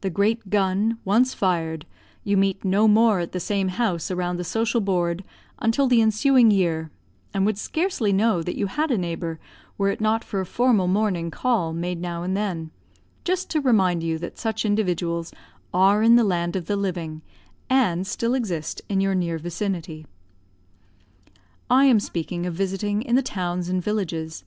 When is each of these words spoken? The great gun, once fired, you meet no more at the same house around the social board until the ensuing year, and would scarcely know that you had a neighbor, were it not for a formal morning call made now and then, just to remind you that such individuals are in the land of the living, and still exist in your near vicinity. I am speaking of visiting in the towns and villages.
The 0.00 0.08
great 0.08 0.48
gun, 0.48 0.96
once 1.04 1.34
fired, 1.34 1.84
you 2.24 2.38
meet 2.38 2.64
no 2.64 2.88
more 2.88 3.20
at 3.20 3.32
the 3.32 3.38
same 3.40 3.68
house 3.68 4.10
around 4.10 4.38
the 4.38 4.42
social 4.42 4.80
board 4.80 5.22
until 5.58 5.86
the 5.86 6.00
ensuing 6.00 6.50
year, 6.50 6.90
and 7.34 7.44
would 7.44 7.58
scarcely 7.58 8.10
know 8.10 8.42
that 8.42 8.56
you 8.56 8.68
had 8.68 8.90
a 8.90 8.96
neighbor, 8.96 9.38
were 9.76 9.90
it 9.90 10.00
not 10.00 10.24
for 10.24 10.40
a 10.40 10.46
formal 10.46 10.88
morning 10.88 11.30
call 11.30 11.74
made 11.74 12.00
now 12.00 12.22
and 12.22 12.34
then, 12.34 12.70
just 13.22 13.50
to 13.50 13.60
remind 13.60 14.02
you 14.02 14.16
that 14.16 14.38
such 14.38 14.64
individuals 14.64 15.30
are 15.74 16.02
in 16.02 16.16
the 16.16 16.24
land 16.24 16.56
of 16.56 16.64
the 16.64 16.74
living, 16.74 17.20
and 17.68 18.06
still 18.06 18.32
exist 18.32 18.80
in 18.88 19.02
your 19.02 19.14
near 19.14 19.36
vicinity. 19.36 20.06
I 21.68 21.84
am 21.84 22.00
speaking 22.00 22.46
of 22.46 22.54
visiting 22.54 23.02
in 23.02 23.14
the 23.14 23.20
towns 23.20 23.68
and 23.68 23.84
villages. 23.84 24.42